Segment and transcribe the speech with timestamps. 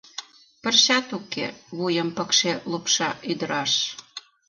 [0.61, 1.45] —Пырчат уке,—
[1.77, 3.71] вуйым пыкше лупша ӱдыраш.